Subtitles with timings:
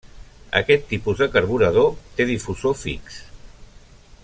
[0.59, 3.21] Aquest tipus de carburador té difusor fix.